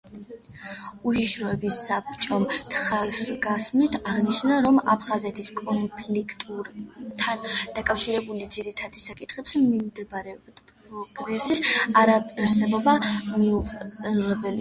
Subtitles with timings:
[1.09, 2.45] უშიშროების საბჭომ
[2.77, 7.45] ხაზგასმით აღნიშნა, რომ აფხაზეთის კონფლიქტთან
[7.77, 11.65] დაკავშირებულ ძირითად საკითხებთან მიმართებით პროგრესის
[12.03, 14.47] არარსებობა მიუღებელია.